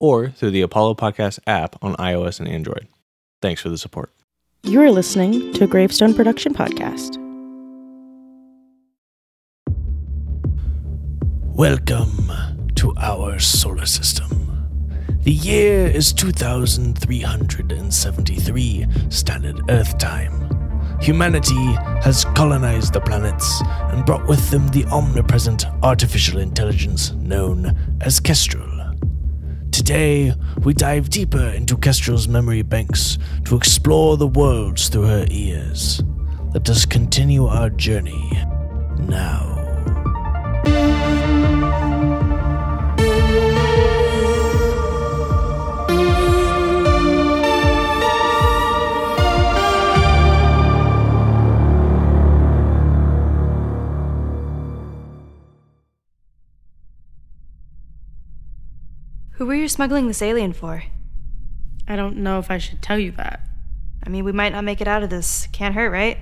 [0.00, 2.88] or through the Apollo Podcast app on iOS and Android.
[3.40, 4.10] Thanks for the support.
[4.64, 7.16] You are listening to a Gravestone production podcast.
[11.54, 12.30] Welcome
[12.76, 14.28] to our solar system.
[15.22, 20.48] The year is 2373 Standard Earth Time.
[21.02, 23.60] Humanity has colonized the planets
[23.92, 28.79] and brought with them the omnipresent artificial intelligence known as Kestrel.
[29.80, 36.02] Today, we dive deeper into Kestrel's memory banks to explore the worlds through her ears.
[36.52, 38.30] Let us continue our journey
[38.98, 39.49] now.
[59.80, 60.82] Smuggling this alien for?
[61.88, 63.40] I don't know if I should tell you that.
[64.04, 65.48] I mean, we might not make it out of this.
[65.52, 66.18] Can't hurt, right?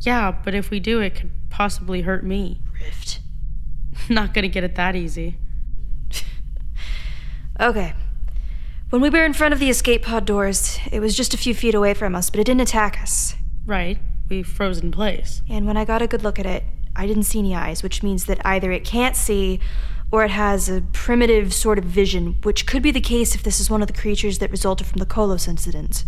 [0.00, 2.60] Yeah, but if we do, it could possibly hurt me.
[2.74, 3.20] Rift.
[4.10, 5.38] Not gonna get it that easy.
[7.58, 7.94] Okay.
[8.90, 11.54] When we were in front of the escape pod doors, it was just a few
[11.54, 13.34] feet away from us, but it didn't attack us.
[13.64, 15.42] Right, we froze in place.
[15.48, 18.02] And when I got a good look at it, I didn't see any eyes, which
[18.02, 19.58] means that either it can't see
[20.10, 23.60] or it has a primitive sort of vision, which could be the case if this
[23.60, 26.04] is one of the creatures that resulted from the Kolos incident.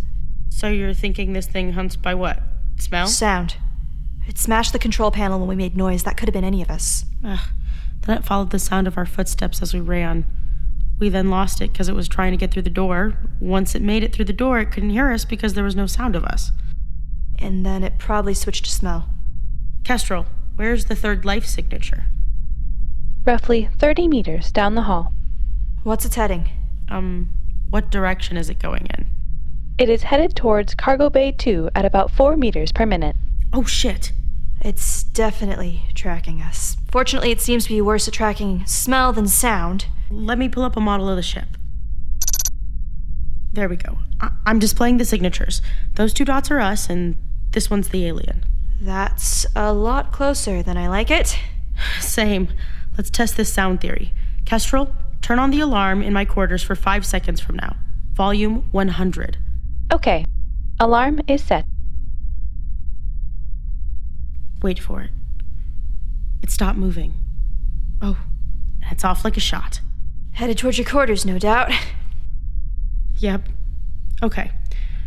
[0.49, 2.41] So you're thinking this thing hunts by what?
[2.77, 3.07] Smell?
[3.07, 3.57] Sound.
[4.27, 6.03] It smashed the control panel when we made noise.
[6.03, 7.05] That could have been any of us.
[7.23, 7.39] Ugh.
[8.01, 10.25] Then it followed the sound of our footsteps as we ran.
[10.99, 13.17] We then lost it because it was trying to get through the door.
[13.39, 15.87] Once it made it through the door, it couldn't hear us because there was no
[15.87, 16.51] sound of us.
[17.39, 19.09] And then it probably switched to smell.
[19.83, 22.05] Kestrel, where's the third life signature?
[23.25, 25.13] Roughly 30 meters down the hall.
[25.83, 26.49] What's its heading?
[26.89, 27.31] Um,
[27.69, 29.07] what direction is it going in?
[29.77, 33.15] It is headed towards Cargo Bay 2 at about 4 meters per minute.
[33.53, 34.11] Oh shit.
[34.63, 36.77] It's definitely tracking us.
[36.91, 39.87] Fortunately, it seems to be worse at tracking smell than sound.
[40.11, 41.47] Let me pull up a model of the ship.
[43.53, 43.97] There we go.
[44.19, 45.61] I- I'm displaying the signatures.
[45.95, 47.15] Those two dots are us, and
[47.51, 48.43] this one's the alien.
[48.79, 51.37] That's a lot closer than I like it.
[51.99, 52.49] Same.
[52.97, 54.13] Let's test this sound theory.
[54.45, 57.75] Kestrel, turn on the alarm in my quarters for five seconds from now.
[58.13, 59.37] Volume 100.
[59.93, 60.25] Okay.
[60.79, 61.65] Alarm is set.
[64.61, 65.11] Wait for it.
[66.43, 67.13] It stopped moving.
[68.01, 68.17] Oh,
[68.81, 69.81] and it's off like a shot.
[70.33, 71.71] Headed towards your quarters, no doubt.
[73.17, 73.49] Yep.
[74.23, 74.51] Okay.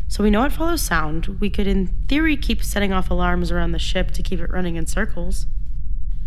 [0.06, 1.26] So we know it follows sound.
[1.40, 4.76] We could, in theory, keep setting off alarms around the ship to keep it running
[4.76, 5.46] in circles.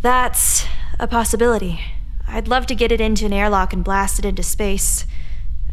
[0.01, 0.67] That's
[0.99, 1.79] a possibility.
[2.27, 5.05] I'd love to get it into an airlock and blast it into space.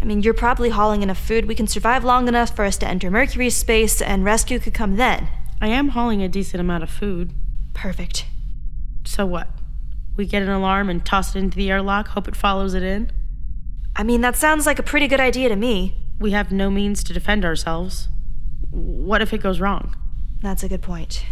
[0.00, 1.46] I mean, you're probably hauling enough food.
[1.46, 4.96] We can survive long enough for us to enter Mercury's space, and rescue could come
[4.96, 5.28] then.
[5.60, 7.32] I am hauling a decent amount of food.
[7.72, 8.26] Perfect.
[9.04, 9.48] So what?
[10.16, 13.10] We get an alarm and toss it into the airlock, hope it follows it in?
[13.96, 15.94] I mean, that sounds like a pretty good idea to me.
[16.18, 18.08] We have no means to defend ourselves.
[18.70, 19.96] What if it goes wrong?
[20.42, 21.24] That's a good point.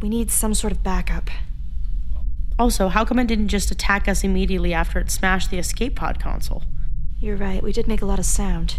[0.00, 1.30] We need some sort of backup.
[2.58, 6.20] Also, how come it didn't just attack us immediately after it smashed the escape pod
[6.20, 6.62] console?
[7.18, 8.76] You're right, we did make a lot of sound.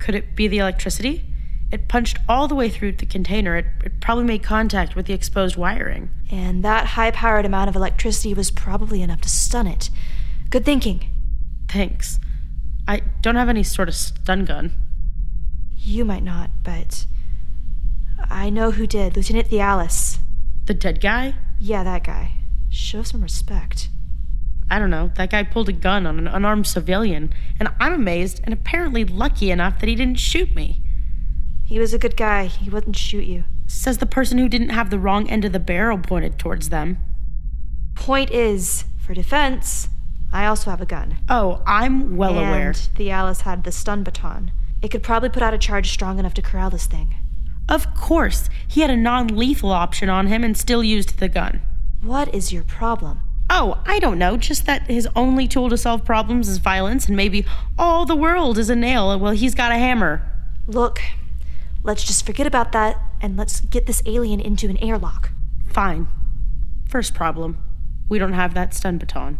[0.00, 1.24] Could it be the electricity?
[1.72, 3.56] It punched all the way through the container.
[3.56, 6.10] It, it probably made contact with the exposed wiring.
[6.30, 9.90] And that high powered amount of electricity was probably enough to stun it.
[10.50, 11.10] Good thinking.
[11.68, 12.20] Thanks.
[12.86, 14.72] I don't have any sort of stun gun.
[15.74, 17.06] You might not, but.
[18.30, 19.16] I know who did.
[19.16, 20.18] Lieutenant Thialis.
[20.66, 21.34] The dead guy?
[21.58, 22.32] Yeah, that guy.
[22.68, 23.88] Show some respect.
[24.70, 25.12] I don't know.
[25.14, 29.50] That guy pulled a gun on an unarmed civilian, and I'm amazed and apparently lucky
[29.50, 30.82] enough that he didn't shoot me.
[31.64, 32.46] He was a good guy.
[32.46, 33.44] He wouldn't shoot you.
[33.66, 36.98] Says the person who didn't have the wrong end of the barrel pointed towards them.
[37.94, 39.88] Point is, for defense,
[40.32, 41.18] I also have a gun.
[41.28, 42.72] Oh, I'm well and aware.
[42.72, 44.52] Thialis had the stun baton.
[44.82, 47.14] It could probably put out a charge strong enough to corral this thing.
[47.68, 51.60] Of course, he had a non lethal option on him and still used the gun.
[52.00, 53.20] What is your problem?
[53.48, 54.36] Oh, I don't know.
[54.36, 57.44] Just that his only tool to solve problems is violence, and maybe
[57.78, 60.22] all the world is a nail while he's got a hammer.
[60.66, 61.00] Look,
[61.82, 65.30] let's just forget about that and let's get this alien into an airlock.
[65.72, 66.08] Fine.
[66.88, 67.58] First problem
[68.08, 69.38] we don't have that stun baton.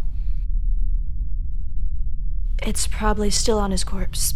[2.62, 4.34] It's probably still on his corpse.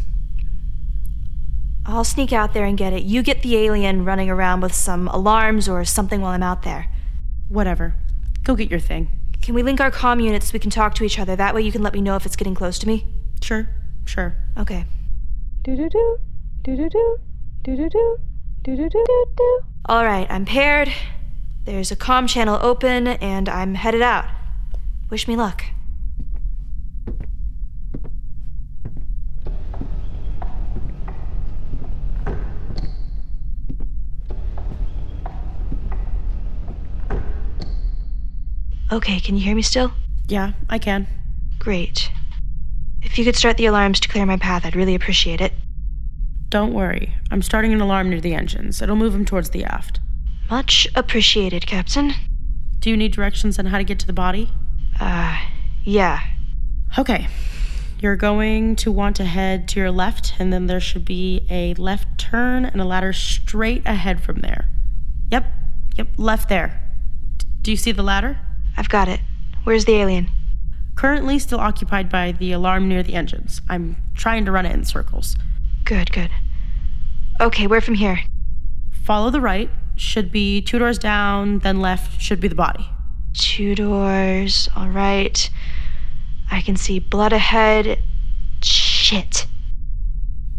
[1.87, 3.03] I'll sneak out there and get it.
[3.03, 6.91] You get the alien running around with some alarms or something while I'm out there.
[7.49, 7.95] Whatever.
[8.45, 9.11] Go get your thing.
[9.43, 11.35] Can we link our comm units so we can talk to each other?
[11.35, 13.07] That way you can let me know if it's getting close to me.
[13.43, 13.69] Sure,
[14.05, 14.37] sure.
[14.59, 14.85] Okay.
[15.63, 16.19] Do do do.
[16.63, 17.19] Do do do.
[17.63, 18.19] Do do do.
[18.63, 19.61] Do do do do do.
[19.87, 20.93] All right, I'm paired.
[21.65, 24.27] There's a comm channel open, and I'm headed out.
[25.09, 25.65] Wish me luck.
[38.93, 39.93] Okay, can you hear me still?
[40.27, 41.07] Yeah, I can.
[41.59, 42.11] Great.
[43.03, 45.53] If you could start the alarms to clear my path, I'd really appreciate it.
[46.49, 47.15] Don't worry.
[47.31, 48.83] I'm starting an alarm near the engines.
[48.83, 50.01] It'll move them towards the aft.
[50.51, 52.13] Much appreciated, Captain.
[52.81, 54.51] Do you need directions on how to get to the body?
[54.99, 55.39] Uh,
[55.85, 56.21] yeah.
[56.99, 57.29] Okay.
[58.01, 61.75] You're going to want to head to your left, and then there should be a
[61.75, 64.69] left turn and a ladder straight ahead from there.
[65.31, 65.47] Yep,
[65.97, 66.83] yep, left there.
[67.37, 68.41] D- do you see the ladder?
[68.81, 69.21] I've got it.
[69.65, 70.31] Where's the alien?
[70.97, 73.61] Currently still occupied by the alarm near the engines.
[73.69, 75.37] I'm trying to run it in circles.
[75.85, 76.31] Good, good.
[77.41, 78.21] Okay, where from here?
[79.05, 82.89] Follow the right, should be two doors down, then left should be the body.
[83.35, 84.69] Two doors.
[84.75, 85.51] All right.
[86.51, 88.03] I can see blood ahead.
[88.63, 89.47] Shit.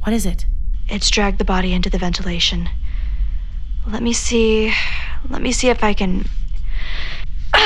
[0.04, 0.46] What is it?
[0.88, 2.70] It's dragged the body into the ventilation.
[3.88, 4.72] Let me see.
[5.28, 6.30] Let me see if I can.
[7.54, 7.60] All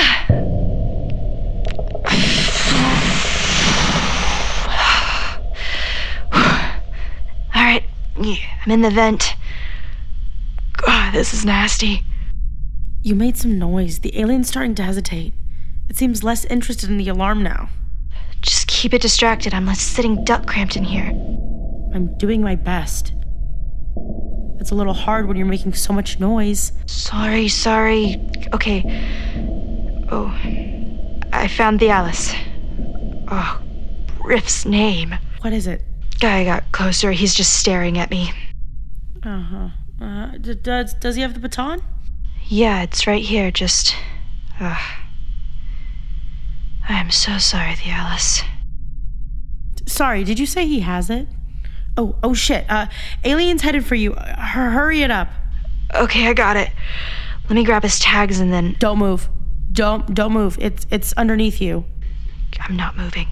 [6.33, 6.71] ah
[7.53, 7.83] right.
[8.14, 9.35] Yeah, I'm in the vent.
[10.73, 12.03] God, this is nasty.
[13.03, 13.99] You made some noise.
[13.99, 15.33] The alien's starting to hesitate.
[15.89, 17.69] It seems less interested in the alarm now.
[18.41, 19.53] Just keep it distracted.
[19.53, 21.07] I'm like sitting duck cramped in here.
[21.93, 23.13] I'm doing my best.
[24.59, 26.71] It's a little hard when you're making so much noise.
[26.87, 28.19] Sorry, sorry.
[28.53, 28.83] Okay.
[30.09, 30.35] Oh,
[31.31, 32.35] I found Thialis.
[33.27, 33.61] Oh,
[34.23, 35.15] Riff's name.
[35.41, 35.83] What is it?
[36.25, 37.11] Guy got closer.
[37.11, 38.31] He's just staring at me.
[39.23, 39.69] Uh-huh.
[40.03, 41.83] Uh d- Does does he have the baton?
[42.47, 43.51] Yeah, it's right here.
[43.51, 43.95] Just.
[44.59, 44.81] Ugh.
[46.89, 48.41] I am so sorry, Thialis.
[49.85, 51.27] Sorry, did you say he has it?
[51.95, 52.65] Oh, oh shit.
[52.71, 52.87] Uh,
[53.23, 54.15] alien's headed for you.
[54.15, 55.29] Uh, hurry it up.
[55.93, 56.71] Okay, I got it.
[57.43, 58.75] Let me grab his tags and then.
[58.79, 59.29] Don't move.
[59.71, 60.57] Don't don't move.
[60.59, 61.85] It's it's underneath you.
[62.61, 63.27] I'm not moving.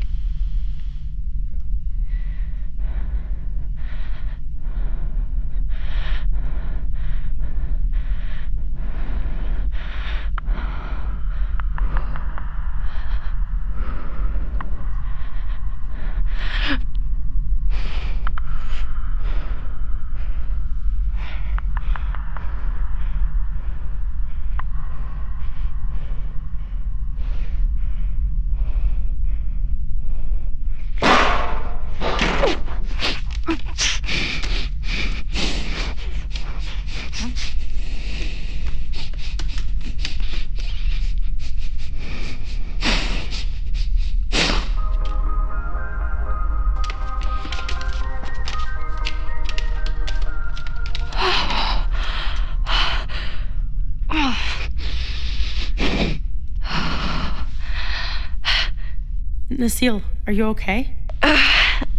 [59.50, 60.96] Neseel, are you okay?
[61.22, 61.40] Uh,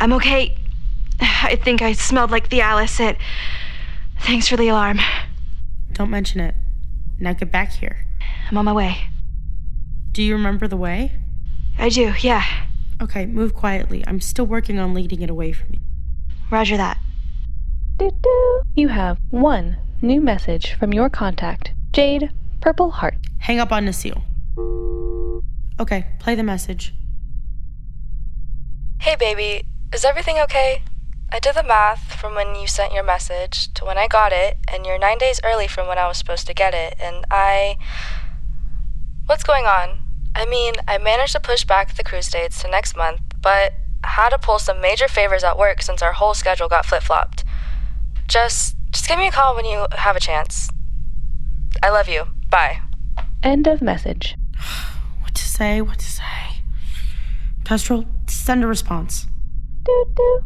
[0.01, 0.57] I'm okay.
[1.21, 3.01] I think I smelled like Thialis.
[3.01, 3.17] It.
[4.21, 4.99] Thanks for the alarm.
[5.93, 6.55] Don't mention it.
[7.19, 8.07] Now get back here.
[8.51, 8.99] I'm on my way.
[10.13, 11.13] Do you remember the way?
[11.79, 12.45] I do, yeah.
[13.03, 14.05] Okay, move quietly.
[14.07, 15.81] I'm still working on leading it away from you.
[16.51, 16.99] Roger that.
[17.99, 18.63] Do do.
[18.75, 23.17] You have one new message from your contact, Jade Purple Heart.
[23.39, 24.23] Hang up on Neseel.
[25.81, 26.95] Okay, play the message.
[29.05, 30.83] Hey, baby, is everything okay?
[31.31, 34.57] I did the math from when you sent your message to when I got it,
[34.67, 37.77] and you're nine days early from when I was supposed to get it, and I.
[39.27, 39.99] What's going on?
[40.35, 44.31] I mean, I managed to push back the cruise dates to next month, but had
[44.31, 47.45] to pull some major favors at work since our whole schedule got flip flopped.
[48.27, 48.75] Just.
[48.91, 50.71] just give me a call when you have a chance.
[51.83, 52.29] I love you.
[52.49, 52.81] Bye.
[53.43, 54.35] End of message.
[55.21, 56.63] What to say, what to say.
[57.65, 59.27] Kestrel, send a response.
[59.85, 60.41] Doo doo.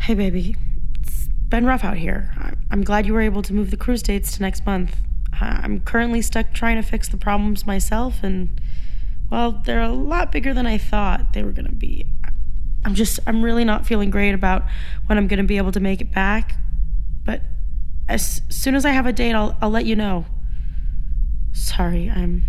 [0.00, 0.56] Hey, baby.
[1.00, 2.32] It's been rough out here.
[2.70, 4.96] I'm glad you were able to move the cruise dates to next month.
[5.40, 8.60] I'm currently stuck trying to fix the problems myself, and,
[9.30, 12.06] well, they're a lot bigger than I thought they were going to be.
[12.84, 14.64] I'm just, I'm really not feeling great about
[15.06, 16.54] when I'm going to be able to make it back.
[17.24, 17.42] But
[18.08, 20.26] as soon as I have a date, I'll, I'll let you know.
[21.52, 22.42] Sorry, I'm.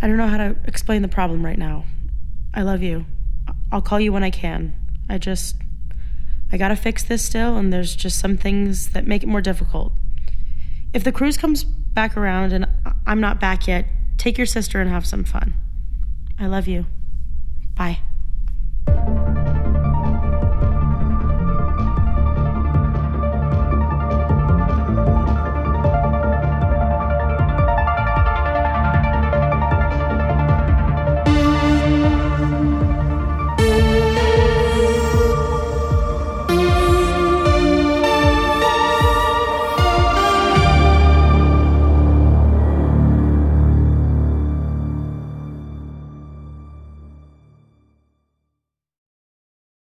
[0.00, 1.84] I don't know how to explain the problem right now.
[2.54, 3.06] I love you.
[3.72, 4.74] I'll call you when I can.
[5.08, 5.56] I just.
[6.50, 9.92] I gotta fix this still, and there's just some things that make it more difficult.
[10.94, 12.66] If the cruise comes back around and
[13.06, 13.86] I'm not back yet,
[14.16, 15.54] take your sister and have some fun.
[16.38, 16.86] I love you.
[17.74, 17.98] Bye.